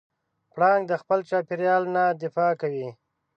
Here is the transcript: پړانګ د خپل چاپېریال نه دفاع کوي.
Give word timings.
پړانګ 0.51 0.81
د 0.87 0.93
خپل 1.01 1.19
چاپېریال 1.29 1.83
نه 1.95 2.03
دفاع 2.23 2.51
کوي. 2.61 2.87